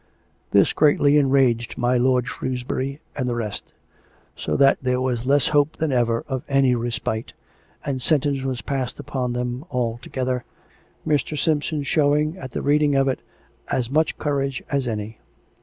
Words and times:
This 0.49 0.73
greatly 0.73 1.19
enraged 1.19 1.77
my 1.77 1.95
lord 1.95 2.27
Shrewsbury 2.27 2.99
and 3.15 3.29
the 3.29 3.35
rest; 3.35 3.71
so 4.35 4.57
that 4.57 4.79
there 4.81 4.99
was 4.99 5.27
less 5.27 5.49
hope 5.49 5.75
than 5.77 5.91
ever 5.91 6.25
of 6.27 6.41
any 6.49 6.73
respite, 6.73 7.33
and 7.85 8.01
sentence 8.01 8.41
was 8.41 8.63
passed 8.63 8.99
upon 8.99 9.33
them 9.33 9.63
all 9.69 9.99
together, 9.99 10.43
Mr. 11.05 11.37
Simpson 11.37 11.83
showing, 11.83 12.35
at 12.39 12.49
the 12.49 12.63
reading 12.63 12.95
of 12.95 13.07
it, 13.07 13.21
as 13.67 13.91
much 13.91 14.17
cour 14.17 14.41
age 14.41 14.63
as 14.71 14.87
any. 14.87 15.19